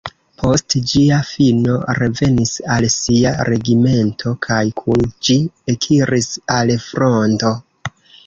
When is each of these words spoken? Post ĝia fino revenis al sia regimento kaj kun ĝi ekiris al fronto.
Post 0.41 0.75
ĝia 0.91 1.17
fino 1.31 1.75
revenis 1.97 2.53
al 2.77 2.87
sia 2.93 3.33
regimento 3.51 4.33
kaj 4.47 4.59
kun 4.81 5.05
ĝi 5.27 5.37
ekiris 5.77 6.31
al 6.57 6.73
fronto. 6.89 7.53